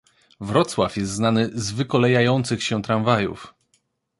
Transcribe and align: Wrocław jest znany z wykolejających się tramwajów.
Wrocław 0.39 0.97
jest 0.97 1.11
znany 1.11 1.49
z 1.53 1.71
wykolejających 1.71 2.63
się 2.63 2.81
tramwajów. 2.81 3.53